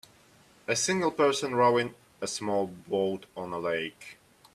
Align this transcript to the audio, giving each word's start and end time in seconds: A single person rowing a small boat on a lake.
A 0.67 0.75
single 0.75 1.11
person 1.11 1.53
rowing 1.53 1.93
a 2.21 2.27
small 2.27 2.65
boat 2.65 3.27
on 3.37 3.53
a 3.53 3.59
lake. 3.59 4.17